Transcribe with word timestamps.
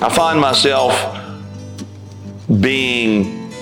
I 0.00 0.08
find 0.08 0.40
myself 0.40 0.94
being 2.60 3.52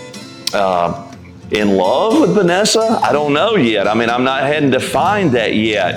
uh, 0.53 1.11
in 1.51 1.79
love 1.79 2.21
with 2.21 2.35
Vanessa. 2.35 3.01
I 3.03 3.11
don't 3.11 3.33
know 3.33 3.57
yet. 3.57 3.89
I 3.89 3.95
mean, 3.95 4.11
I'm 4.11 4.23
not 4.23 4.43
hadn't 4.43 4.73
defined 4.73 5.33
that 5.33 5.55
yet, 5.55 5.97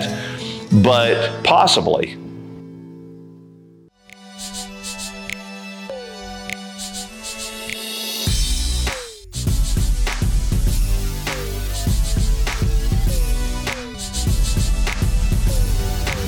but 0.82 1.44
possibly. 1.44 2.16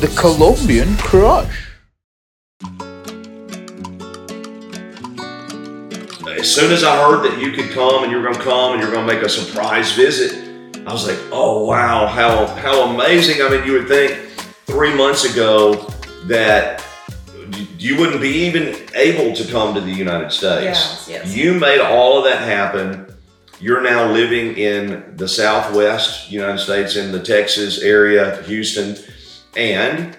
The 0.02 0.14
Colombian 0.18 0.98
Crush. 0.98 1.71
As 6.42 6.52
soon 6.52 6.72
as 6.72 6.84
I 6.84 6.98
heard 6.98 7.24
that 7.24 7.40
you 7.40 7.52
could 7.52 7.70
come 7.70 8.02
and 8.02 8.12
you 8.12 8.18
were 8.18 8.24
going 8.24 8.34
to 8.34 8.42
come 8.42 8.72
and 8.72 8.82
you 8.82 8.88
were 8.88 8.92
going 8.92 9.08
to 9.08 9.14
make 9.14 9.24
a 9.24 9.30
surprise 9.30 9.92
visit, 9.92 10.34
I 10.88 10.92
was 10.92 11.08
like, 11.08 11.20
oh 11.32 11.66
wow, 11.66 12.08
how 12.08 12.48
how 12.48 12.90
amazing! 12.90 13.44
I 13.44 13.50
mean, 13.50 13.64
you 13.64 13.74
would 13.74 13.88
think 13.88 14.28
three 14.66 14.92
months 14.92 15.24
ago 15.24 15.88
that 16.24 16.84
you 17.78 17.96
wouldn't 17.96 18.22
be 18.22 18.30
even 18.30 18.76
able 18.96 19.36
to 19.36 19.52
come 19.52 19.76
to 19.76 19.82
the 19.82 19.92
United 19.92 20.32
States. 20.32 20.64
Yes, 20.64 21.08
yes. 21.08 21.36
You 21.36 21.54
made 21.54 21.80
all 21.80 22.18
of 22.18 22.24
that 22.24 22.42
happen. 22.42 23.06
You're 23.60 23.84
now 23.84 24.12
living 24.12 24.58
in 24.58 25.16
the 25.18 25.28
Southwest 25.28 26.32
United 26.32 26.58
States, 26.58 26.96
in 26.96 27.12
the 27.12 27.22
Texas 27.22 27.84
area, 27.84 28.42
Houston, 28.48 28.98
and 29.56 30.18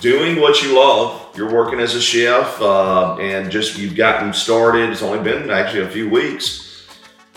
doing 0.00 0.40
what 0.40 0.60
you 0.64 0.76
love. 0.76 1.27
You're 1.38 1.52
working 1.52 1.78
as 1.78 1.94
a 1.94 2.00
chef, 2.00 2.60
uh, 2.60 3.16
and 3.18 3.48
just 3.48 3.78
you've 3.78 3.94
gotten 3.94 4.32
started. 4.34 4.90
It's 4.90 5.02
only 5.02 5.20
been 5.20 5.50
actually 5.50 5.82
a 5.82 5.88
few 5.88 6.10
weeks, 6.10 6.84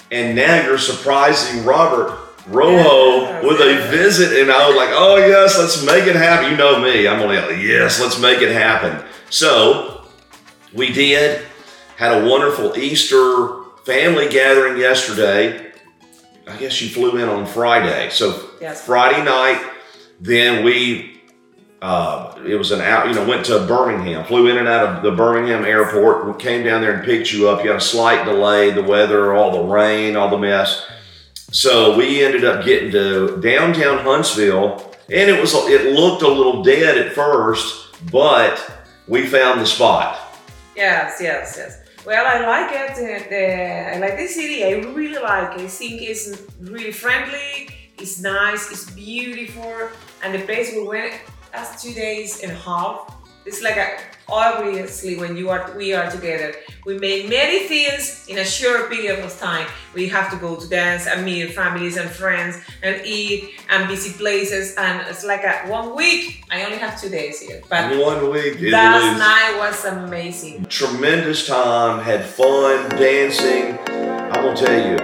and 0.09 0.35
now 0.35 0.63
you're 0.65 0.79
surprising 0.79 1.63
Robert 1.63 2.17
Rojo 2.47 3.21
Yes, 3.21 3.43
with 3.45 3.61
a 3.61 3.87
visit, 3.91 4.41
and 4.41 4.51
I 4.51 4.67
was 4.67 4.75
like, 4.75 4.89
"Oh 4.91 5.17
yes, 5.17 5.59
let's 5.59 5.85
make 5.85 6.07
it 6.07 6.15
happen." 6.15 6.49
You 6.49 6.57
know 6.57 6.79
me, 6.81 7.07
I'm 7.07 7.21
only 7.21 7.37
like, 7.37 7.57
"Yes, 7.59 8.01
let's 8.01 8.17
make 8.19 8.41
it 8.41 8.49
happen." 8.51 9.05
So 9.29 10.01
we 10.73 10.91
did. 10.91 11.45
Had 11.97 12.23
a 12.23 12.27
wonderful 12.27 12.75
Easter 12.75 13.49
family 13.85 14.27
gathering 14.29 14.79
yesterday. 14.79 15.67
I 16.47 16.57
guess 16.57 16.81
you 16.81 16.89
flew 16.89 17.17
in 17.17 17.29
on 17.29 17.45
Friday, 17.45 18.09
so 18.09 18.49
Yes. 18.59 18.83
Friday 18.83 19.23
night. 19.23 19.61
Then 20.19 20.65
we, 20.65 21.20
uh, 21.81 22.35
it 22.45 22.55
was 22.55 22.71
an 22.71 22.79
out, 22.81 23.07
you 23.07 23.15
know, 23.15 23.25
went 23.27 23.45
to 23.47 23.65
Birmingham, 23.65 24.23
flew 24.25 24.47
in 24.47 24.57
and 24.57 24.67
out 24.67 24.97
of 24.97 25.03
the 25.03 25.11
Birmingham 25.11 25.65
airport, 25.65 26.39
came 26.39 26.63
down 26.63 26.81
there 26.81 26.93
and 26.93 27.03
picked 27.03 27.33
you 27.33 27.49
up. 27.49 27.63
You 27.63 27.71
had 27.71 27.77
a 27.77 27.81
slight 27.81 28.23
delay, 28.25 28.69
the 28.71 28.83
weather, 28.83 29.33
all 29.33 29.51
the 29.51 29.73
rain, 29.73 30.15
all 30.15 30.29
the 30.29 30.37
mess. 30.37 30.85
So 31.51 31.97
we 31.97 32.23
ended 32.23 32.45
up 32.45 32.63
getting 32.63 32.91
to 32.91 33.41
downtown 33.41 33.99
Huntsville, 33.99 34.93
and 35.09 35.29
it 35.29 35.39
was 35.41 35.53
it 35.55 35.93
looked 35.93 36.21
a 36.21 36.27
little 36.27 36.63
dead 36.63 36.97
at 36.97 37.13
first, 37.13 37.95
but 38.11 38.85
we 39.07 39.25
found 39.25 39.59
the 39.59 39.65
spot. 39.65 40.19
Yes, 40.75 41.17
yes, 41.19 41.55
yes. 41.57 41.79
Well, 42.05 42.25
I 42.25 42.45
like 42.47 42.71
it. 42.73 42.91
uh, 42.91 43.29
The, 43.29 43.95
I 43.95 43.99
like 43.99 44.17
the 44.17 44.27
city. 44.27 44.63
I 44.63 44.71
really 44.93 45.21
like 45.21 45.59
it. 45.59 45.65
I 45.65 45.67
think 45.67 46.01
it's 46.01 46.41
really 46.61 46.91
friendly. 46.91 47.69
It's 47.97 48.21
nice. 48.21 48.71
It's 48.71 48.89
beautiful. 48.91 49.89
And 50.23 50.33
the 50.33 50.39
place 50.45 50.71
we 50.73 50.87
went 50.87 51.13
last 51.53 51.83
two 51.83 51.93
days 51.93 52.41
and 52.41 52.51
a 52.51 52.55
half. 52.55 53.15
It's 53.43 53.63
like 53.63 53.75
a, 53.75 53.97
obviously 54.29 55.17
when 55.17 55.35
you 55.35 55.49
are 55.49 55.73
we 55.75 55.93
are 55.95 56.09
together, 56.11 56.53
we 56.85 56.99
make 56.99 57.27
many 57.27 57.67
things 57.67 58.25
in 58.29 58.37
a 58.37 58.45
short 58.45 58.91
period 58.91 59.17
of 59.25 59.35
time. 59.39 59.65
We 59.95 60.07
have 60.09 60.29
to 60.29 60.37
go 60.37 60.55
to 60.55 60.67
dance 60.69 61.07
and 61.07 61.25
meet 61.25 61.51
families 61.53 61.97
and 61.97 62.07
friends 62.07 62.57
and 62.83 63.01
eat 63.03 63.59
and 63.71 63.87
visit 63.89 64.17
places. 64.17 64.75
And 64.77 65.01
it's 65.09 65.23
like 65.25 65.43
a 65.43 65.53
one 65.67 65.95
week. 65.95 66.45
I 66.51 66.63
only 66.65 66.77
have 66.77 67.01
two 67.01 67.09
days 67.09 67.39
here, 67.41 67.63
but 67.67 67.97
One 67.99 68.29
week, 68.29 68.61
last 68.61 69.17
night 69.17 69.57
was 69.57 69.85
amazing. 69.85 70.65
tremendous 70.65 71.47
time, 71.47 71.99
had 72.03 72.23
fun 72.23 72.89
dancing. 72.91 73.77
I'm 74.31 74.43
gonna 74.45 74.55
tell 74.55 74.79
you, 74.87 74.97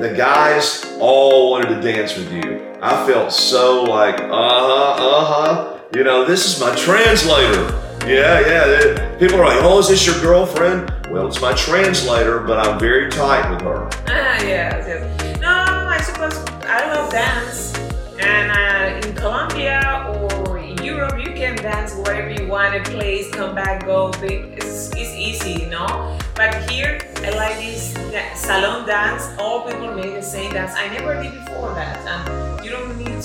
the 0.00 0.14
guys 0.16 0.86
all 1.00 1.50
wanted 1.50 1.70
to 1.74 1.80
dance 1.92 2.16
with 2.16 2.30
you. 2.32 2.60
I 2.80 3.04
felt 3.06 3.32
so 3.32 3.82
like, 3.84 4.20
uh 4.20 4.28
huh, 4.28 5.08
uh 5.10 5.24
huh. 5.24 5.71
You 5.94 6.04
know, 6.04 6.24
this 6.24 6.46
is 6.46 6.58
my 6.58 6.74
translator. 6.74 7.68
Yeah, 8.06 8.40
yeah. 8.40 9.18
People 9.18 9.42
are 9.42 9.44
like, 9.44 9.62
oh, 9.62 9.78
is 9.78 9.88
this 9.88 10.06
your 10.06 10.18
girlfriend? 10.22 10.90
Well, 11.10 11.26
it's 11.26 11.38
my 11.42 11.52
translator, 11.52 12.40
but 12.40 12.66
I'm 12.66 12.80
very 12.80 13.10
tight 13.10 13.50
with 13.50 13.60
her. 13.60 13.90
Ah, 14.08 14.40
yes, 14.40 14.86
yes. 14.88 15.40
No, 15.40 15.50
I 15.50 16.00
suppose 16.00 16.38
I 16.64 16.94
love 16.94 17.10
dance. 17.10 17.76
And 18.18 18.50
uh, 18.50 19.06
in 19.06 19.14
Colombia 19.16 20.06
or 20.08 20.56
in 20.56 20.82
Europe, 20.82 21.18
you 21.18 21.34
can 21.34 21.56
dance 21.56 21.94
wherever 21.94 22.30
you 22.30 22.48
want, 22.48 22.74
a 22.74 22.90
place, 22.90 23.30
come 23.30 23.54
back, 23.54 23.84
go. 23.84 24.10
It's, 24.22 24.96
it's 24.96 25.14
easy, 25.14 25.60
you 25.60 25.68
know? 25.68 26.18
But 26.34 26.70
here, 26.70 27.00
I 27.16 27.30
like 27.36 27.56
this 27.58 27.92
salon 28.34 28.86
dance. 28.86 29.28
All 29.38 29.66
people 29.68 29.94
make 29.94 30.14
the 30.14 30.22
same 30.22 30.54
dance. 30.54 30.72
I 30.74 30.88
never 30.88 31.22
did 31.22 31.34
before 31.44 31.74
that. 31.74 31.98
And 31.98 32.41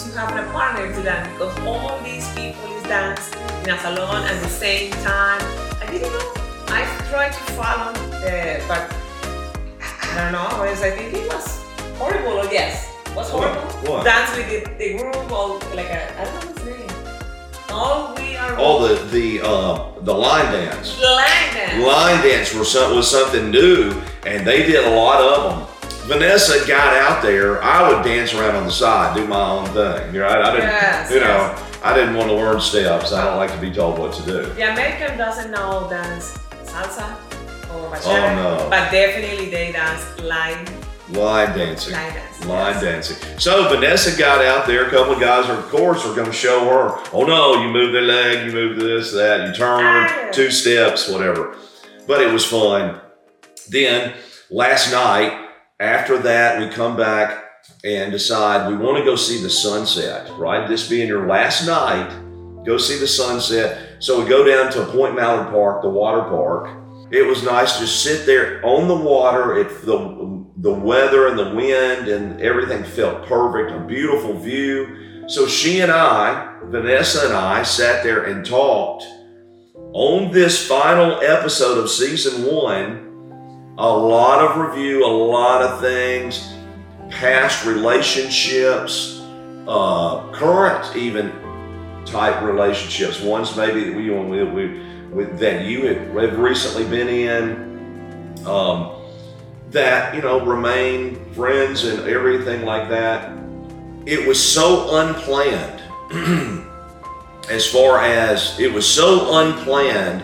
you 0.06 0.12
to 0.13 0.19
have 0.19 0.35
a 0.47 0.52
partner 0.52 0.94
to 0.94 1.03
dance 1.03 1.28
because 1.34 1.58
all 1.66 2.00
these 2.03 2.28
people 2.35 2.66
is 2.78 2.84
dance 2.84 3.31
in 3.63 3.69
a 3.72 3.78
salon 3.80 4.24
at 4.25 4.41
the 4.41 4.50
same 4.50 4.91
time. 5.03 5.41
I 5.81 5.88
didn't 5.90 6.12
know. 6.13 6.34
I 6.68 6.85
tried 7.09 7.31
to 7.34 7.44
follow, 7.53 7.91
uh, 7.94 8.68
but 8.68 8.94
I 9.81 10.22
don't 10.22 10.31
know. 10.34 10.47
I 10.63 10.69
was 10.69 10.81
I 10.81 10.91
think 10.91 11.13
it 11.13 11.28
was 11.28 11.63
horrible. 11.97 12.40
Or 12.40 12.46
yes, 12.52 12.94
was 13.16 13.30
horrible. 13.30 13.62
What? 13.90 14.03
Dance 14.03 14.36
with 14.38 14.47
the, 14.50 14.59
the 14.78 14.97
group 14.97 15.31
or 15.31 15.59
like 15.75 15.90
a 15.90 16.19
I 16.19 16.24
don't 16.25 16.36
know 16.36 16.53
his 16.53 16.66
name. 16.66 16.90
All 17.69 18.16
we 18.16 18.36
are 18.36 18.56
All 18.57 18.80
the 18.80 18.96
the 19.16 19.41
uh, 19.44 19.91
the 20.02 20.13
line 20.13 20.52
dance. 20.52 21.00
line 21.02 21.53
dance. 21.53 21.84
Line 21.86 22.22
dance 22.24 22.53
was, 22.53 22.74
was 22.75 23.09
something 23.09 23.50
new, 23.52 23.91
and 24.25 24.46
they 24.46 24.66
did 24.66 24.84
a 24.86 24.90
lot 24.96 25.22
of 25.22 25.68
them. 25.68 25.76
Vanessa 26.07 26.66
got 26.68 26.94
out 26.95 27.22
there. 27.22 27.62
I 27.63 27.88
would 27.91 28.03
dance 28.03 28.34
around 28.34 28.56
on 28.56 28.66
the 28.66 28.72
side, 28.72 29.16
do 29.16 29.28
my 29.28 29.50
own 29.50 29.66
thing. 29.68 30.13
You 30.13 30.22
know, 30.22 30.28
I, 30.28 30.41
I 30.50 30.51
didn't, 30.51 30.69
Yes, 30.69 31.12
you 31.12 31.19
know, 31.19 31.25
yes. 31.28 31.79
I 31.84 31.94
didn't 31.95 32.16
want 32.16 32.29
to 32.29 32.35
learn 32.35 32.62
steps. 32.62 33.12
I 33.12 33.25
don't 33.25 33.38
like 33.38 33.51
to 33.51 33.59
be 33.59 33.72
told 33.72 34.00
what 34.00 34.13
to 34.13 34.23
do. 34.23 34.41
The 34.53 34.72
American 34.72 35.18
doesn't 35.18 35.51
know 35.51 35.88
dance 35.90 36.38
salsa 36.63 37.16
or 37.73 37.91
bachata, 37.91 38.31
Oh, 38.31 38.35
no. 38.35 38.69
but 38.69 38.90
definitely 38.91 39.50
they 39.50 39.72
dance 39.73 40.03
line 40.22 40.66
Line 41.09 41.57
dancing. 41.57 41.94
line 41.94 42.13
dance. 42.13 42.45
Line 42.45 42.74
yes. 42.74 42.81
dancing. 42.81 43.39
So 43.39 43.69
Vanessa 43.69 44.18
got 44.18 44.44
out 44.44 44.66
there. 44.68 44.88
A 44.88 44.89
couple 44.89 45.13
of 45.13 45.19
guys, 45.22 45.50
are, 45.50 45.57
of 45.57 45.69
course, 45.69 46.06
are 46.06 46.13
going 46.13 46.28
to 46.28 46.34
show 46.34 46.66
her. 46.66 47.00
Oh 47.13 47.24
no, 47.25 47.62
you 47.63 47.69
move 47.69 47.94
the 47.94 48.01
leg, 48.01 48.45
you 48.45 48.51
move 48.53 48.78
this, 48.78 49.13
that, 49.13 49.47
you 49.47 49.53
turn, 49.53 49.84
Ah. 49.85 50.29
two 50.34 50.51
steps, 50.51 51.07
whatever. 51.09 51.56
But 52.07 52.22
it 52.22 52.31
was 52.34 52.45
fun. 52.45 53.00
Then 53.69 54.16
last 54.50 54.91
night, 54.91 55.47
after 55.79 56.17
that, 56.19 56.59
we 56.59 56.69
come 56.69 56.97
back 56.97 57.43
and 57.83 58.11
decide 58.11 58.69
we 58.69 58.77
want 58.77 58.97
to 58.97 59.03
go 59.03 59.15
see 59.15 59.41
the 59.41 59.49
sunset. 59.49 60.29
Right, 60.38 60.67
this 60.67 60.89
being 60.89 61.07
your 61.07 61.27
last 61.27 61.67
night, 61.67 62.63
go 62.65 62.77
see 62.77 62.97
the 62.97 63.07
sunset. 63.07 63.97
So 63.99 64.21
we 64.21 64.29
go 64.29 64.43
down 64.43 64.71
to 64.73 64.85
Point 64.85 65.15
Mallard 65.15 65.51
Park, 65.51 65.81
the 65.81 65.89
water 65.89 66.23
park. 66.23 66.69
It 67.11 67.25
was 67.25 67.43
nice 67.43 67.77
to 67.79 67.88
sit 67.88 68.25
there 68.25 68.65
on 68.65 68.88
the 68.88 68.95
water. 68.95 69.57
It 69.57 69.85
the 69.85 70.27
the 70.57 70.73
weather 70.73 71.27
and 71.27 71.38
the 71.38 71.53
wind 71.53 72.07
and 72.07 72.41
everything 72.41 72.83
felt 72.83 73.25
perfect. 73.27 73.71
A 73.71 73.85
beautiful 73.85 74.33
view. 74.33 75.27
So 75.29 75.47
she 75.47 75.81
and 75.81 75.91
I, 75.91 76.57
Vanessa 76.65 77.27
and 77.27 77.33
I, 77.33 77.63
sat 77.63 78.03
there 78.03 78.23
and 78.23 78.45
talked 78.45 79.05
on 79.94 80.31
this 80.31 80.67
final 80.67 81.21
episode 81.21 81.77
of 81.77 81.89
season 81.89 82.45
one. 82.45 83.06
A 83.77 83.88
lot 83.88 84.39
of 84.39 84.57
review, 84.57 85.06
a 85.06 85.07
lot 85.07 85.62
of 85.62 85.79
things, 85.79 86.53
past 87.09 87.65
relationships, 87.65 89.21
uh, 89.68 90.31
current 90.31 90.95
even 90.95 91.31
type 92.06 92.41
relationships. 92.41 93.21
Ones 93.21 93.56
maybe 93.56 93.83
that 93.83 93.95
we, 93.95 94.09
we, 94.09 94.44
we 94.44 94.79
with, 95.12 95.38
that 95.39 95.65
you 95.65 95.85
have 95.85 96.39
recently 96.39 96.85
been 96.85 97.07
in, 97.07 98.47
um, 98.47 98.94
that 99.69 100.15
you 100.15 100.21
know 100.21 100.44
remain 100.44 101.33
friends 101.33 101.83
and 101.83 102.07
everything 102.07 102.65
like 102.65 102.89
that. 102.89 103.38
It 104.06 104.27
was 104.27 104.41
so 104.44 104.97
unplanned. 104.97 105.83
as 107.50 107.69
far 107.69 108.00
as 108.01 108.59
it 108.59 108.71
was 108.71 108.88
so 108.88 109.38
unplanned, 109.39 110.23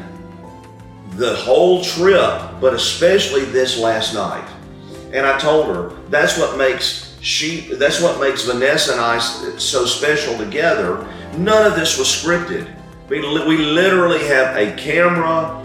the 1.15 1.35
whole 1.35 1.83
trip, 1.83 2.41
but 2.59 2.73
especially 2.73 3.45
this 3.45 3.77
last 3.77 4.13
night. 4.13 4.47
And 5.11 5.25
I 5.25 5.37
told 5.37 5.67
her 5.67 5.89
that's 6.09 6.37
what 6.37 6.57
makes 6.57 7.15
she 7.21 7.73
that's 7.75 8.01
what 8.01 8.19
makes 8.19 8.43
Vanessa 8.43 8.93
and 8.93 9.01
I 9.01 9.19
so 9.19 9.85
special 9.85 10.37
together. 10.37 11.07
None 11.37 11.65
of 11.65 11.75
this 11.75 11.97
was 11.97 12.07
scripted. 12.07 12.73
We, 13.09 13.19
we 13.19 13.57
literally 13.57 14.25
have 14.25 14.55
a 14.57 14.75
camera 14.75 15.63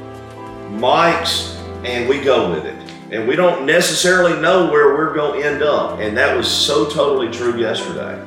mics, 0.71 1.57
and 1.85 2.09
we 2.09 2.21
go 2.21 2.51
with 2.51 2.67
it. 2.67 2.77
And 3.11 3.27
we 3.27 3.37
don't 3.37 3.65
necessarily 3.65 4.39
know 4.41 4.71
where 4.71 4.95
we're 4.95 5.15
going 5.15 5.41
to 5.41 5.49
end 5.49 5.63
up. 5.63 5.99
And 5.99 6.17
that 6.17 6.37
was 6.37 6.51
so 6.51 6.91
totally 6.91 7.31
true 7.31 7.59
yesterday. 7.59 8.23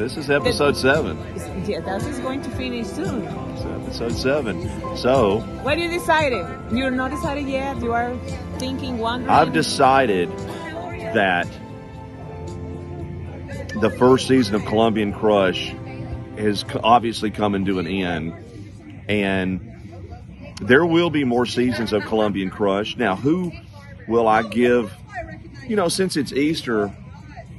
This 0.00 0.16
is 0.16 0.30
episode 0.30 0.78
seven. 0.78 1.18
Yeah, 1.66 1.80
that 1.80 2.02
is 2.04 2.18
going 2.20 2.40
to 2.40 2.48
finish 2.52 2.86
soon. 2.86 3.22
It's 3.22 3.66
episode 3.66 4.12
seven. 4.12 4.96
So 4.96 5.40
What 5.60 5.78
you 5.78 5.90
decided? 5.90 6.46
You're 6.72 6.90
not 6.90 7.10
decided 7.10 7.46
yet. 7.46 7.82
You 7.82 7.92
are 7.92 8.16
thinking, 8.58 8.96
wondering. 8.96 9.28
I've 9.28 9.52
decided 9.52 10.30
that 11.12 11.46
the 13.78 13.90
first 13.98 14.26
season 14.26 14.54
of 14.54 14.64
Colombian 14.64 15.12
Crush 15.12 15.74
has 16.38 16.64
obviously 16.82 17.30
coming 17.30 17.66
to 17.66 17.78
an 17.78 17.86
end, 17.86 18.32
and 19.06 19.60
there 20.62 20.86
will 20.86 21.10
be 21.10 21.24
more 21.24 21.44
seasons 21.44 21.92
of 21.92 22.06
Colombian 22.06 22.48
Crush. 22.48 22.96
Now, 22.96 23.16
who 23.16 23.52
will 24.08 24.26
I 24.26 24.44
give? 24.44 24.94
You 25.68 25.76
know, 25.76 25.88
since 25.88 26.16
it's 26.16 26.32
Easter, 26.32 26.90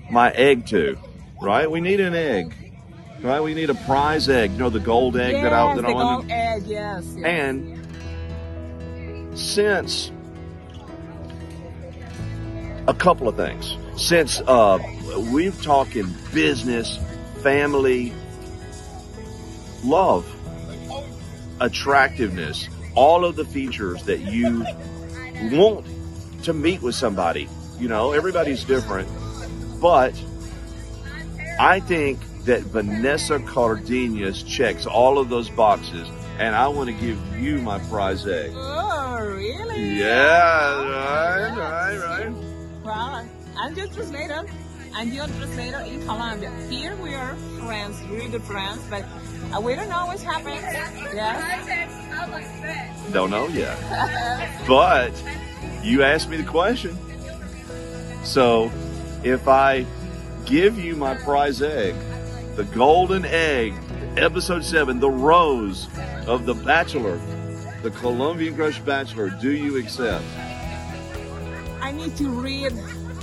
my 0.09 0.31
egg 0.31 0.65
to, 0.69 0.97
right? 1.41 1.69
We 1.69 1.81
need 1.81 1.99
an 1.99 2.13
egg, 2.13 2.53
right? 3.21 3.41
We 3.41 3.53
need 3.53 3.69
a 3.69 3.75
prize 3.75 4.29
egg. 4.29 4.51
You 4.51 4.57
know, 4.57 4.69
the 4.69 4.79
gold 4.79 5.17
egg 5.17 5.33
yes, 5.33 5.43
that 5.43 5.53
I 5.53 5.75
that 5.75 5.81
the 5.81 5.88
I 5.88 5.91
wanted. 5.91 6.29
gold 6.29 6.31
egg. 6.31 6.63
Yes. 6.67 7.15
yes. 7.17 7.25
And 7.25 7.77
since 9.38 10.11
a 12.88 12.93
couple 12.93 13.27
of 13.27 13.35
things, 13.35 13.77
since 13.97 14.39
uh, 14.41 14.79
we've 15.31 15.61
talking 15.61 16.07
business, 16.33 16.97
family, 17.41 18.13
love, 19.83 20.25
attractiveness, 21.59 22.69
all 22.95 23.25
of 23.25 23.35
the 23.35 23.45
features 23.45 24.03
that 24.03 24.19
you 24.19 24.65
want 25.51 25.85
to 26.43 26.53
meet 26.53 26.81
with 26.81 26.95
somebody. 26.95 27.47
You 27.79 27.88
know, 27.88 28.11
everybody's 28.11 28.63
different, 28.63 29.09
but 29.81 30.13
I 31.62 31.80
think 31.80 32.18
that 32.46 32.63
Vanessa 32.63 33.38
Cardenas 33.38 34.42
checks 34.42 34.88
all 34.88 35.19
of 35.19 35.30
those 35.30 35.48
boxes, 35.48 36.10
and 36.40 36.56
I 36.56 36.68
want 36.68 36.90
to 36.90 36.96
give 36.96 37.19
you 37.38 37.60
my 37.60 37.78
prize 37.78 38.25
egg. 38.25 38.52
Oh, 38.56 39.19
really? 39.19 40.00
Yeah, 40.00 40.81
right, 40.90 41.56
right, 41.56 41.98
right. 42.00 42.34
Well, 42.84 43.30
I'm 43.60 43.75
just 43.75 43.94
translator. 43.94 44.44
I'm 44.96 45.19
other 45.19 45.34
translator 45.34 45.81
in 45.81 46.04
Colombia. 46.04 46.52
Here 46.68 46.96
we 46.96 47.13
are 47.13 47.36
friends, 47.60 48.02
really 48.10 48.31
good 48.31 48.42
friends, 48.42 48.81
but 48.90 49.06
uh, 49.56 49.62
we 49.62 49.75
don't 49.75 49.88
know 49.88 50.08
what's 50.08 50.24
happening. 50.24 50.63
Yeah. 51.13 51.88
Don't 53.13 53.30
know 53.30 53.46
yet. 53.50 53.78
But 54.68 55.13
you 55.84 56.02
asked 56.02 56.28
me 56.28 56.38
the 56.38 56.44
question. 56.44 56.98
So 58.24 58.72
if 59.24 59.48
I 59.48 59.86
give 60.51 60.77
you 60.77 60.98
my 60.98 61.15
prize 61.15 61.62
egg, 61.62 61.95
the 62.57 62.65
golden 62.75 63.24
egg, 63.24 63.74
episode 64.18 64.65
seven, 64.65 65.00
the 65.00 65.09
rose 65.09 65.88
of 66.27 66.45
the 66.45 66.53
Bachelor, 66.53 67.21
the 67.83 67.92
Colombian 67.92 68.53
Crush 68.53 68.77
Bachelor, 68.81 69.30
do 69.30 69.51
you 69.51 69.77
accept? 69.77 70.25
I 71.80 71.94
need 71.94 72.18
to 72.18 72.27
read 72.27 72.74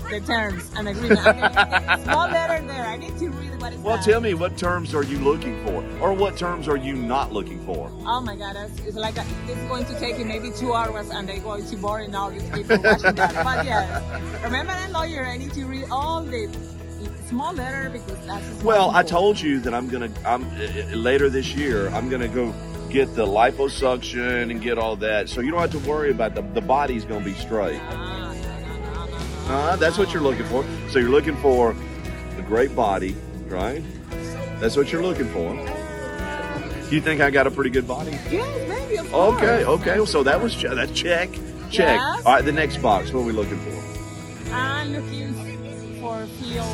the 0.09 0.21
terms 0.27 0.71
and 0.75 0.89
agreement. 0.89 1.21
I 1.23 1.97
mean, 1.97 2.05
small 2.05 2.29
letter 2.31 2.67
there. 2.67 2.87
I 2.87 2.97
need 2.97 3.19
to 3.19 3.29
read 3.29 3.61
what 3.61 3.75
is 3.75 3.81
Well, 3.81 4.03
tell 4.03 4.23
me 4.23 4.33
what 4.33 4.57
terms 4.57 4.95
are 4.95 5.05
you 5.05 5.19
looking 5.19 5.63
for, 5.67 5.85
or 6.01 6.15
what 6.15 6.39
terms 6.39 6.67
are 6.67 6.79
you 6.79 6.95
not 6.95 7.31
looking 7.31 7.63
for? 7.67 7.93
Oh 8.07 8.23
my 8.23 8.37
God, 8.37 8.57
it's, 8.57 8.81
it's 8.87 8.97
like 8.97 9.19
a, 9.19 9.27
it's 9.49 9.61
going 9.65 9.85
to 9.85 10.01
take 10.01 10.19
you 10.19 10.25
maybe 10.25 10.51
two 10.51 10.73
hours 10.73 11.11
and 11.11 11.29
they're 11.29 11.41
going 11.41 11.67
to 11.67 11.77
boring 11.77 12.15
all 12.15 12.31
these 12.31 12.49
people 12.49 12.79
watching 12.83 13.17
that. 13.17 13.35
But 13.45 13.67
yeah, 13.67 14.43
remember 14.43 14.73
that 14.73 14.93
lawyer, 14.93 15.27
I 15.27 15.37
need 15.37 15.53
to 15.53 15.67
read 15.67 15.85
all 15.91 16.23
the 16.23 16.49
small 17.29 17.53
letter 17.53 17.91
because 17.91 18.63
Well, 18.63 18.91
I 18.91 19.03
told 19.03 19.41
you 19.41 19.61
that 19.61 19.75
I'm 19.75 19.89
gonna. 19.89 20.11
I'm 20.25 20.45
uh, 20.45 20.97
later 20.97 21.29
this 21.29 21.55
year. 21.55 21.89
I'm 21.91 22.09
gonna 22.09 22.29
go 22.29 22.55
get 22.91 23.15
the 23.15 23.27
liposuction 23.27 24.51
and 24.51 24.63
get 24.63 24.79
all 24.79 24.97
that, 24.97 25.29
so 25.29 25.41
you 25.43 25.51
don't 25.51 25.61
have 25.61 25.73
to 25.73 25.89
worry 25.89 26.11
about 26.11 26.35
the 26.35 26.43
the 26.43 26.61
body's 26.61 27.05
gonna 27.05 27.25
be 27.25 27.35
straight. 27.35 27.81
Ah, 27.91 28.33
no, 28.33 28.43
no, 28.43 29.07
no, 29.07 29.07
no, 29.07 29.49
no. 29.49 29.55
Uh, 29.55 29.77
that's 29.77 29.99
what 29.99 30.13
you're 30.13 30.23
looking 30.23 30.47
for. 30.47 30.65
So 30.91 30.99
you're 30.99 31.11
looking 31.11 31.37
for 31.37 31.77
a 32.39 32.43
great 32.43 32.75
body, 32.75 33.15
right? 33.49 33.83
That's 34.59 34.77
what 34.77 34.91
you're 34.91 35.03
looking 35.03 35.29
for. 35.29 35.55
You 36.91 37.03
think 37.03 37.21
I 37.21 37.31
got 37.31 37.47
a 37.47 37.51
pretty 37.51 37.71
good 37.71 37.87
body? 37.87 38.13
Yes, 38.31 38.69
maybe. 38.69 39.07
Okay, 39.13 39.65
okay. 39.65 40.05
So 40.07 40.23
that 40.23 40.41
was 40.41 40.61
that 40.63 40.95
check, 40.95 41.31
check. 41.71 42.01
Yes. 42.01 42.23
All 42.25 42.33
right, 42.33 42.45
the 42.45 42.53
next 42.53 42.79
box. 42.79 43.13
What 43.13 43.21
are 43.21 43.27
we 43.27 43.33
looking 43.33 43.59
for? 43.59 44.55
I'm 44.55 44.95
looking 44.95 45.35
for 46.19 46.27
feel 46.43 46.67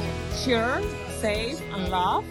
sure, 0.45 0.81
safe, 1.21 1.61
and 1.73 1.89
loved. 1.89 2.27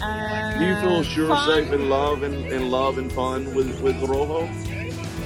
Uh, 0.00 0.58
Do 0.58 0.64
you 0.64 0.76
feel 0.80 1.02
sure, 1.02 1.28
fun. 1.28 1.48
safe, 1.48 1.70
and 1.72 1.90
love, 1.90 2.22
and, 2.22 2.46
and 2.46 2.70
love 2.70 2.96
and 2.98 3.12
fun 3.12 3.54
with 3.54 3.80
with 3.80 3.96
Rojo? 4.02 4.48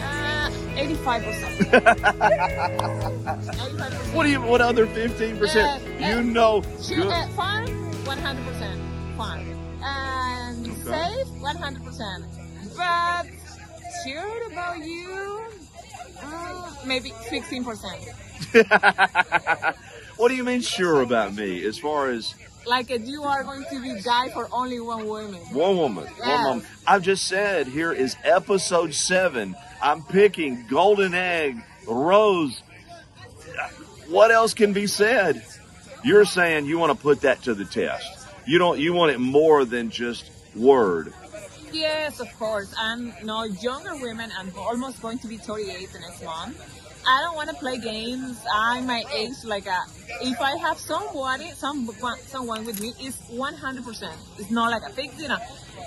Uh, 0.01 0.51
85%. 0.77 1.71
85%. 1.71 4.05
What 4.15 4.23
do 4.25 4.31
you? 4.31 4.41
What 4.41 4.61
other 4.63 4.87
fifteen 4.87 5.37
percent? 5.37 5.83
You 6.01 6.07
uh, 6.07 6.23
know. 6.23 6.63
Sure, 6.83 7.13
uh, 7.13 7.29
fun, 7.37 7.67
100% 8.05 9.17
fun. 9.17 9.41
And 9.83 10.67
Okay. 10.67 10.83
safe, 10.83 11.29
100%. 11.43 12.25
But 12.77 13.27
sure 14.05 14.47
about 14.51 14.79
you, 14.79 15.45
uh, 16.23 16.71
maybe 16.87 17.11
16%. 17.31 19.75
what 20.19 20.29
do 20.29 20.35
you 20.35 20.45
mean 20.45 20.61
sure 20.61 21.01
about 21.01 21.35
me? 21.35 21.65
As 21.65 21.79
far 21.79 22.11
as 22.11 22.35
Like 22.67 22.91
you 22.91 23.23
are 23.23 23.43
going 23.45 23.65
to 23.71 23.81
be 23.81 24.01
guy 24.03 24.29
for 24.29 24.49
only 24.53 24.79
one 24.81 25.07
woman. 25.07 25.41
one 25.55 25.77
woman, 25.77 26.05
one 26.07 26.45
woman. 26.45 26.67
I've 26.87 27.03
just 27.03 27.27
said 27.27 27.67
here 27.67 27.93
is 27.93 28.17
episode 28.25 28.93
seven. 28.93 29.57
I'm 29.81 30.03
picking 30.03 30.67
golden 30.69 31.15
egg, 31.15 31.63
rose. 31.87 32.61
What 34.09 34.31
else 34.31 34.55
can 34.55 34.73
be 34.73 34.87
said? 34.87 35.45
You're 36.05 36.25
saying 36.25 36.67
you 36.67 36.79
want 36.79 36.97
to 36.97 37.03
put 37.03 37.23
that 37.23 37.43
to 37.43 37.55
the 37.55 37.65
test. 37.65 38.27
You 38.47 38.59
don't. 38.59 38.79
You 38.79 38.93
want 38.93 39.13
it 39.13 39.19
more 39.19 39.65
than 39.65 39.91
just 39.91 40.31
word. 40.57 41.13
Yes, 41.73 42.19
of 42.19 42.33
course. 42.39 42.75
I'm 42.79 43.13
no 43.23 43.45
younger 43.45 43.95
women. 43.97 44.31
I'm 44.39 44.51
almost 44.57 45.03
going 45.03 45.19
to 45.19 45.29
be 45.29 45.37
38 45.37 45.93
the 45.93 45.99
next 46.01 46.25
month. 46.25 46.57
I 47.07 47.21
don't 47.23 47.37
want 47.37 47.51
to 47.51 47.57
play 47.57 47.79
games. 47.79 48.39
I'm 48.53 48.87
my 48.87 49.05
age. 49.15 49.45
Like 49.45 49.67
a, 49.67 49.81
if 50.23 50.41
I 50.41 50.57
have 50.57 50.79
somebody, 50.79 51.51
some 51.53 51.89
someone 52.27 52.65
with 52.65 52.81
me, 52.81 52.93
it's 53.01 53.17
100%. 53.31 54.13
It's 54.39 54.51
not 54.51 54.71
like 54.71 54.83
a 54.89 54.93
fake 54.93 55.17
dinner. 55.17 55.39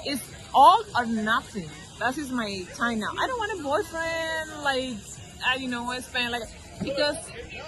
it's 0.05 0.21
all 0.53 0.83
or 0.95 1.05
nothing. 1.05 1.69
That 1.99 2.17
is 2.17 2.31
my 2.31 2.65
time 2.75 2.99
now. 2.99 3.11
I 3.19 3.27
don't 3.27 3.37
want 3.37 3.59
a 3.59 3.63
boyfriend. 3.63 4.63
Like 4.63 4.97
I, 5.45 5.55
you 5.55 5.67
know, 5.67 5.85
I 5.85 5.99
spend 5.99 6.31
like 6.31 6.43
because 6.83 7.17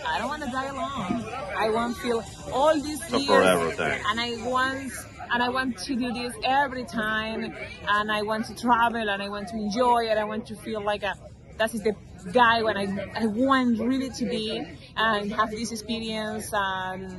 I 0.07 0.17
don't 0.17 0.27
want 0.27 0.43
to 0.43 0.49
die 0.49 0.67
alone. 0.67 1.23
I 1.57 1.69
want 1.69 1.95
to 1.95 2.01
feel 2.01 2.23
all 2.51 2.73
these 2.79 3.01
a 3.13 3.17
years, 3.17 3.27
forever 3.27 3.71
thing. 3.71 4.01
and 4.09 4.19
I 4.19 4.37
want 4.47 4.91
and 5.31 5.41
I 5.41 5.49
want 5.49 5.77
to 5.79 5.95
do 5.95 6.11
this 6.13 6.33
every 6.43 6.83
time, 6.85 7.43
and 7.87 8.11
I 8.11 8.21
want 8.23 8.45
to 8.47 8.55
travel, 8.55 9.09
and 9.09 9.21
I 9.21 9.29
want 9.29 9.47
to 9.49 9.55
enjoy 9.55 10.05
it. 10.05 10.17
I 10.17 10.23
want 10.23 10.47
to 10.47 10.55
feel 10.55 10.83
like 10.83 11.03
a 11.03 11.15
that 11.57 11.73
is 11.73 11.81
the 11.83 11.95
guy 12.31 12.63
when 12.63 12.77
I 12.77 12.85
I 13.15 13.25
want 13.27 13.79
really 13.79 14.09
to 14.09 14.25
be 14.25 14.61
and 14.95 15.31
have 15.33 15.51
this 15.51 15.71
experience, 15.71 16.49
and 16.53 17.09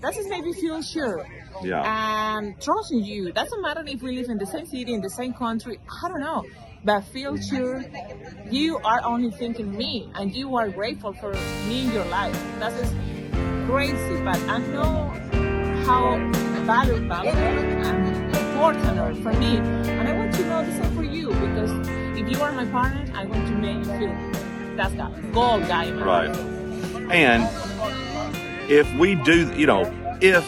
that 0.00 0.14
that 0.14 0.16
is 0.16 0.26
me 0.28 0.52
feel 0.52 0.82
sure 0.82 1.26
Yeah. 1.62 1.82
and 1.86 2.60
trusting 2.60 3.04
you. 3.04 3.32
Doesn't 3.32 3.62
matter 3.62 3.84
if 3.86 4.02
we 4.02 4.16
live 4.18 4.28
in 4.30 4.38
the 4.38 4.46
same 4.46 4.66
city, 4.66 4.92
in 4.94 5.00
the 5.00 5.10
same 5.10 5.32
country. 5.34 5.78
I 6.02 6.08
don't 6.08 6.20
know, 6.20 6.44
but 6.84 7.04
feel 7.04 7.36
sure 7.36 7.84
you 8.50 8.78
are 8.78 9.00
only 9.04 9.30
thinking 9.30 9.76
me, 9.76 10.08
and 10.14 10.34
you 10.34 10.56
are 10.56 10.68
grateful 10.68 11.12
for 11.12 11.32
me 11.68 11.86
in 11.86 11.92
your 11.92 12.04
life. 12.06 12.36
That 12.58 12.72
is 12.82 12.90
crazy, 13.68 14.16
but 14.24 14.38
I 14.48 14.58
know 14.58 14.90
how 15.86 16.18
valuable 16.64 17.12
and 17.12 18.36
important 18.36 18.98
are 18.98 19.14
for 19.16 19.32
me, 19.32 19.56
and 19.98 20.08
I 20.08 20.12
want 20.18 20.32
to 20.34 20.42
know 20.46 20.64
the 20.64 20.72
same 20.72 20.92
for 20.96 21.02
you 21.04 21.28
because 21.28 21.72
if 22.20 22.28
you 22.30 22.40
are 22.42 22.52
my 22.52 22.64
partner, 22.66 23.04
I 23.14 23.24
want 23.24 23.46
to 23.48 23.54
make 23.54 23.78
you 23.78 23.84
feel 23.98 24.31
that's 24.76 24.94
the 24.94 25.08
gold 25.32 25.62
guy. 25.68 25.90
Right. 25.92 26.34
And 27.10 27.48
if 28.70 28.92
we 28.94 29.14
do, 29.14 29.52
you 29.54 29.66
know, 29.66 29.82
if, 30.20 30.46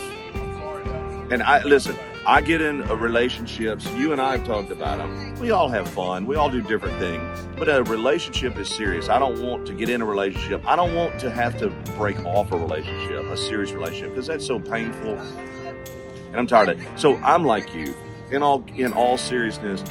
and 1.31 1.43
I, 1.43 1.62
listen, 1.64 1.97
I 2.26 2.40
get 2.40 2.62
in 2.62 2.83
relationships, 2.88 3.87
you 3.93 4.12
and 4.12 4.21
I 4.21 4.38
have 4.38 4.47
talked 4.47 4.71
about 4.71 4.99
them. 4.99 5.35
We 5.38 5.50
all 5.50 5.69
have 5.69 5.87
fun. 5.88 6.25
We 6.25 6.37
all 6.37 6.49
do 6.49 6.62
different 6.62 6.99
things. 6.99 7.47
But 7.59 7.69
a 7.69 7.83
relationship 7.83 8.57
is 8.57 8.69
serious. 8.69 9.11
I 9.11 9.19
don't 9.19 9.43
want 9.43 9.66
to 9.66 9.75
get 9.75 9.90
in 9.90 10.00
a 10.00 10.07
relationship. 10.07 10.66
I 10.66 10.75
don't 10.75 10.95
want 10.95 11.21
to 11.21 11.31
have 11.31 11.59
to 11.59 11.69
break 11.97 12.19
off 12.25 12.50
a 12.52 12.57
relationship, 12.57 13.25
a 13.25 13.37
serious 13.37 13.73
relationship, 13.73 14.11
because 14.11 14.26
that's 14.26 14.47
so 14.47 14.59
painful. 14.59 15.19
And 15.19 16.37
I'm 16.37 16.47
tired 16.47 16.71
of 16.71 16.81
it. 16.81 16.88
So 16.99 17.16
I'm 17.16 17.45
like 17.45 17.75
you. 17.75 17.95
In 18.31 18.43
all 18.43 18.64
in 18.75 18.95
all 18.95 19.19
seriousness, 19.19 19.85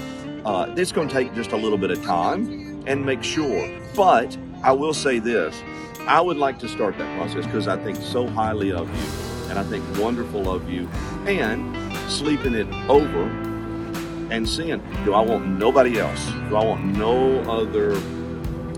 uh, 0.44 0.74
it's 0.76 0.92
going 0.92 1.08
to 1.08 1.14
take 1.14 1.36
just 1.36 1.52
a 1.52 1.56
little 1.56 1.78
bit 1.78 1.92
of 1.92 2.04
time 2.04 2.73
and 2.86 3.06
make 3.06 3.24
sure. 3.24 3.80
But 3.96 4.38
I 4.64 4.72
will 4.72 4.94
say 4.94 5.20
this 5.20 5.62
I 6.08 6.20
would 6.20 6.38
like 6.38 6.60
to 6.60 6.68
start 6.68 6.98
that 6.98 7.18
process 7.18 7.46
because 7.46 7.68
I 7.68 7.78
think 7.78 7.96
so 7.98 8.28
highly 8.28 8.72
of 8.74 8.90
you 8.90 9.50
and 9.50 9.58
I 9.58 9.64
think 9.64 9.86
wonderful 9.98 10.52
of 10.52 10.70
you 10.70 10.88
and 11.26 11.76
sleeping 12.12 12.54
it 12.54 12.68
over 12.90 13.24
and 14.30 14.48
seeing 14.48 14.82
do 15.06 15.14
I 15.14 15.22
want 15.22 15.48
nobody 15.48 16.00
else? 16.00 16.26
Do 16.50 16.58
I 16.58 16.66
want 16.66 16.84
no 16.84 17.40
other, 17.50 17.94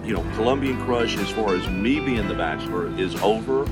you 0.05 0.13
know, 0.13 0.23
Colombian 0.35 0.79
crush 0.85 1.17
as 1.17 1.29
far 1.31 1.55
as 1.55 1.67
me 1.69 1.99
being 1.99 2.27
the 2.27 2.35
bachelor 2.35 2.87
is 2.99 3.15
over? 3.21 3.65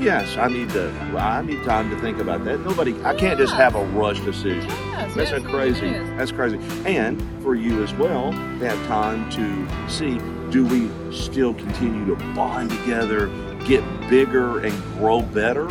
Yes, 0.00 0.36
I 0.36 0.48
need 0.48 0.70
to. 0.70 0.90
I 1.18 1.42
need 1.42 1.62
time 1.64 1.90
to 1.90 1.98
think 2.00 2.18
about 2.18 2.44
that. 2.44 2.60
Nobody, 2.60 2.94
I 3.02 3.14
can't 3.14 3.38
just 3.38 3.54
have 3.54 3.74
a 3.74 3.84
rush 3.86 4.20
decision. 4.20 4.68
Yes, 4.68 5.14
That's 5.14 5.30
yes, 5.32 5.42
crazy. 5.44 5.86
it 5.86 6.02
is. 6.02 6.08
That's 6.16 6.32
crazy. 6.32 6.58
And 6.86 7.20
for 7.42 7.54
you 7.54 7.82
as 7.82 7.92
well, 7.94 8.30
to 8.32 8.68
have 8.68 8.86
time 8.86 9.28
to 9.30 9.90
see 9.90 10.18
do 10.50 10.64
we 10.64 10.88
still 11.12 11.52
continue 11.52 12.06
to 12.06 12.16
bond 12.34 12.70
together, 12.70 13.26
get 13.66 13.82
bigger, 14.08 14.60
and 14.60 14.72
grow 14.94 15.20
better 15.20 15.68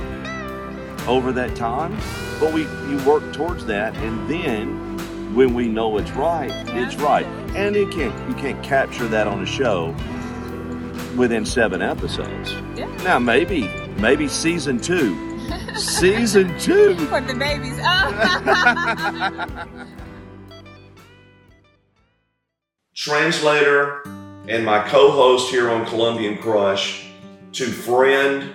over 1.07 1.31
that 1.31 1.55
time? 1.55 1.97
But 2.39 2.53
we 2.53 2.63
you 2.63 3.01
work 3.07 3.33
towards 3.33 3.65
that, 3.67 3.95
and 3.97 4.29
then 4.29 5.33
when 5.33 5.53
we 5.53 5.67
know 5.67 5.97
it's 5.97 6.11
right, 6.11 6.51
it's 6.75 6.95
right. 6.97 7.25
And 7.55 7.75
it 7.75 7.89
can't 7.91 8.29
you 8.29 8.35
can't 8.35 8.61
capture 8.63 9.07
that 9.07 9.25
on 9.27 9.41
a 9.41 9.45
show 9.45 9.95
within 11.15 11.45
seven 11.45 11.81
episodes. 11.81 12.51
Yeah. 12.75 12.85
Now 13.03 13.17
maybe 13.19 13.71
maybe 13.99 14.27
season 14.27 14.79
two. 14.79 15.15
season 15.75 16.57
two. 16.59 16.95
For 17.07 17.21
the 17.21 17.35
babies. 17.35 17.77
Oh. 17.81 19.65
translator 22.97 24.01
and 24.49 24.65
my 24.65 24.85
co-host 24.87 25.51
here 25.51 25.69
on 25.69 25.85
Colombian 25.85 26.37
Crush 26.39 27.07
to 27.53 27.65
friend 27.65 28.53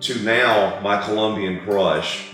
to 0.00 0.22
now 0.22 0.78
my 0.80 1.02
Colombian 1.02 1.60
Crush. 1.64 2.28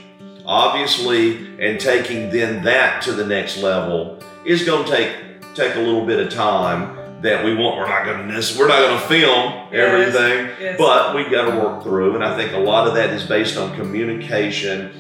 Obviously, 0.45 1.37
and 1.59 1.81
taking 1.81 2.31
then 2.31 2.65
that 2.65 3.01
to 3.03 3.13
the 3.13 3.25
next 3.25 3.59
level 3.59 4.19
is 4.45 4.65
going 4.65 4.85
to 4.85 4.91
take 4.91 5.17
take 5.55 5.77
a 5.77 5.81
little 5.81 6.05
bit 6.05 6.19
of 6.19 6.33
time 6.33 6.99
that 7.23 7.45
we 7.45 7.55
want. 7.55 7.79
We're 7.79 7.89
not 7.89 8.05
going 8.05 8.29
to 8.29 8.59
we're 8.59 8.69
not 8.69 8.79
going 8.81 9.01
to 9.01 9.07
film 9.07 9.69
everything, 9.73 10.51
yes. 10.61 10.79
but 10.79 11.15
we 11.15 11.25
got 11.25 11.51
to 11.51 11.59
work 11.59 11.83
through. 11.83 12.15
And 12.15 12.25
I 12.25 12.37
think 12.37 12.53
a 12.53 12.59
lot 12.59 12.87
of 12.87 12.95
that 12.95 13.11
is 13.11 13.25
based 13.25 13.57
on 13.57 13.75
communication, 13.77 14.93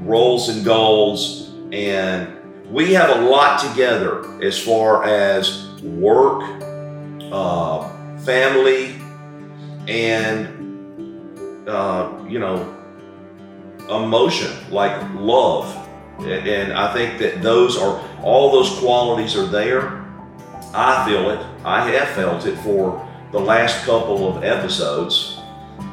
roles 0.00 0.48
and 0.48 0.64
goals, 0.64 1.52
and 1.72 2.36
we 2.70 2.92
have 2.94 3.16
a 3.16 3.20
lot 3.22 3.60
together 3.60 4.42
as 4.42 4.58
far 4.58 5.04
as 5.04 5.80
work, 5.82 6.42
uh, 7.30 7.88
family, 8.18 8.96
and 9.88 11.68
uh, 11.68 12.24
you 12.28 12.38
know, 12.38 12.76
emotion 13.88 14.50
like 14.70 15.00
love. 15.14 15.78
And 16.20 16.72
I 16.72 16.92
think 16.92 17.18
that 17.18 17.42
those 17.42 17.76
are 17.76 18.00
all 18.22 18.52
those 18.52 18.78
qualities 18.78 19.36
are 19.36 19.46
there. 19.46 20.01
I 20.74 21.06
feel 21.06 21.30
it. 21.30 21.46
I 21.64 21.90
have 21.90 22.08
felt 22.10 22.46
it 22.46 22.56
for 22.58 23.08
the 23.30 23.38
last 23.38 23.84
couple 23.84 24.28
of 24.36 24.42
episodes. 24.44 25.38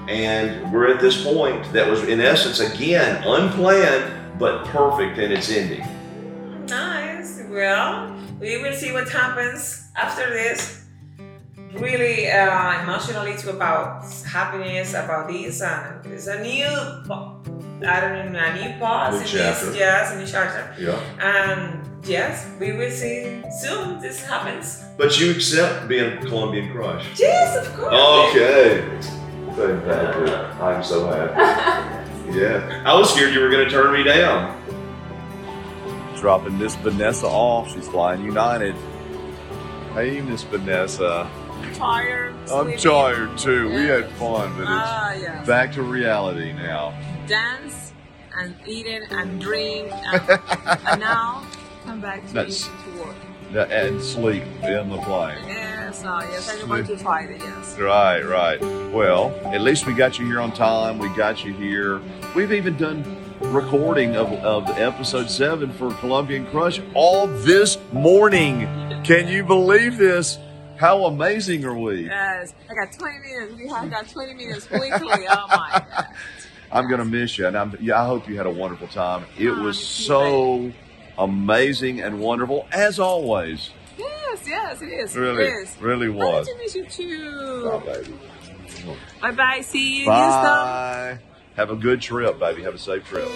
And 0.08 0.72
we're 0.72 0.88
at 0.94 1.00
this 1.00 1.24
point 1.24 1.72
that 1.74 1.90
was, 1.90 2.04
in 2.04 2.20
essence, 2.20 2.60
again, 2.60 3.24
unplanned, 3.26 4.40
but 4.40 4.66
perfect 4.66 5.18
in 5.20 5.32
its 5.32 5.52
ending. 5.52 5.86
Nice. 6.68 7.42
Well, 7.50 8.16
we 8.40 8.62
will 8.62 8.74
see 8.74 8.92
what 8.92 9.10
happens 9.10 9.90
after 9.96 10.30
this. 10.30 10.86
Really 11.74 12.28
uh, 12.32 12.82
emotionally 12.84 13.38
too 13.38 13.52
about 13.52 14.04
happiness, 14.24 14.96
about 14.96 15.28
this, 15.28 15.62
and 15.62 16.04
it's 16.08 16.26
a 16.26 16.42
new, 16.42 16.66
I 16.66 18.00
don't 18.02 18.32
know, 18.32 18.40
a 18.40 18.56
new 18.56 18.80
pause. 18.80 19.14
New 19.14 19.20
in 19.20 19.26
chapter. 19.28 19.66
This, 19.68 19.78
yes, 19.78 20.12
a 20.14 20.18
new 20.18 20.26
chapter. 20.26 20.74
Yeah. 20.82 21.00
And 21.20 21.89
yes, 22.04 22.48
we 22.60 22.72
will 22.74 22.92
see 22.92 23.42
soon. 23.62 24.00
This 24.02 24.24
happens. 24.24 24.84
But 24.98 25.20
you 25.20 25.32
accept 25.32 25.88
being 25.88 26.18
a 26.18 26.22
Colombian 26.22 26.72
crush. 26.72 27.06
Yes, 27.20 27.68
of 27.68 27.76
course. 27.76 27.94
Okay. 27.94 28.82
Fantastic. 29.56 30.62
I'm 30.62 30.84
so 30.84 31.08
happy. 31.08 31.96
Yeah. 32.30 32.84
I 32.86 32.94
was 32.94 33.12
scared 33.12 33.34
you 33.34 33.40
were 33.40 33.50
going 33.50 33.66
to 33.66 33.72
turn 33.72 33.92
me 33.92 34.04
down. 34.04 34.56
dropping 36.16 36.60
Miss 36.60 36.76
Vanessa 36.76 37.26
off. 37.26 37.74
She's 37.74 37.88
flying 37.88 38.24
United. 38.24 38.76
Hey, 39.96 40.22
Miss 40.22 40.44
Vanessa. 40.44 41.28
tired. 41.74 42.36
I'm 42.54 42.66
sleepy. 42.68 42.78
tired 42.84 43.36
too. 43.36 43.70
We 43.70 43.86
had 43.88 44.08
fun, 44.12 44.54
but 44.56 44.66
Ah, 44.68 45.12
it's 45.14 45.24
yeah. 45.24 45.44
back 45.46 45.74
to 45.74 45.82
reality 45.82 46.54
now. 46.54 46.94
Dance 47.26 47.94
and 48.38 48.54
eating 48.68 49.02
and 49.10 49.42
drink 49.42 49.92
and, 50.14 50.40
and 50.88 51.00
now 51.02 51.42
come 51.90 52.02
back 52.02 52.26
to, 52.28 52.34
That's- 52.34 52.68
to 52.86 53.00
work. 53.04 53.16
And 53.72 54.00
sleep 54.00 54.44
in 54.62 54.90
the 54.90 55.00
plane. 55.00 55.40
Yes, 55.48 56.06
uh, 56.06 56.20
yes, 56.30 56.54
I'm 56.62 56.68
going 56.68 56.86
to 56.86 56.98
fight 57.00 57.32
it. 57.32 57.42
Yes. 57.42 57.80
Right, 57.80 58.22
right. 58.22 58.62
Well, 58.94 59.32
at 59.46 59.62
least 59.62 59.88
we 59.88 59.96
got 59.96 60.20
you 60.20 60.26
here 60.28 60.40
on 60.40 60.52
time. 60.52 61.00
We 61.00 61.10
got 61.16 61.44
you 61.44 61.52
here. 61.54 62.00
We've 62.36 62.52
even 62.52 62.78
done 62.78 63.04
recording 63.42 64.16
of, 64.16 64.32
of 64.34 64.70
episode 64.78 65.32
seven 65.32 65.74
for 65.74 65.92
Colombian 65.96 66.46
Crush 66.46 66.80
all 66.94 67.26
this 67.26 67.80
morning. 67.92 68.68
Can 69.04 69.28
you 69.28 69.44
believe 69.44 69.98
this? 69.98 70.38
How 70.78 71.06
amazing 71.06 71.66
are 71.66 71.74
we? 71.78 72.06
Yes, 72.06 72.54
I 72.70 72.76
got 72.76 72.94
20 72.94 73.18
minutes. 73.20 73.56
We 73.58 73.68
have 73.68 73.90
got 73.90 74.08
20 74.08 74.34
minutes 74.36 74.70
weekly. 74.70 75.26
Oh 75.28 75.48
my 75.48 75.84
God. 75.90 76.06
I'm 76.72 76.88
gonna 76.88 77.04
miss 77.04 77.36
you, 77.40 77.48
and 77.48 77.58
I'm, 77.58 77.76
yeah, 77.82 78.00
I 78.00 78.06
hope 78.06 78.30
you 78.30 78.38
had 78.38 78.46
a 78.46 78.52
wonderful 78.52 78.88
time. 78.90 79.26
It 79.40 79.50
Oh, 79.50 79.64
was 79.64 79.84
so 79.84 80.72
amazing 81.20 82.02
and 82.02 82.20
wonderful, 82.20 82.68
as 82.72 83.00
always. 83.00 83.70
Yes, 83.98 84.48
yes, 84.48 84.82
it 84.82 84.86
is. 84.88 85.16
Really, 85.16 85.44
It 85.46 85.54
is. 85.64 85.78
really 85.82 86.10
was. 86.10 86.50
miss 86.58 86.74
you 86.76 86.86
too. 86.86 87.70
Oh, 87.72 87.84
baby. 87.86 88.14
Bye 89.22 89.32
bye. 89.32 89.62
See 89.62 90.00
you, 90.02 90.06
Bye. 90.06 91.20
Have 91.56 91.70
a 91.70 91.76
good 91.76 92.02
trip, 92.02 92.40
baby. 92.40 92.64
Have 92.64 92.76
a 92.76 92.80
safe 92.80 93.06
trip. 93.06 93.28